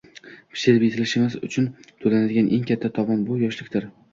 Pishib-yetilishimiz 0.53 1.35
uchun 1.49 1.69
to’lanadigan 1.91 2.51
eng 2.59 2.67
katta 2.73 2.93
tovon 2.99 3.25
bu– 3.29 3.39
yoshlikdir. 3.47 3.91